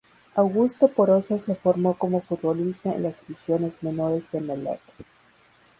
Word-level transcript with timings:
Augusto 0.33 0.87
Poroso 0.87 1.37
se 1.37 1.53
formó 1.53 1.93
como 1.95 2.21
futbolista 2.21 2.91
en 2.91 3.03
las 3.03 3.21
divisiones 3.21 3.83
menores 3.83 4.31
de 4.31 4.39
Emelec. 4.39 4.81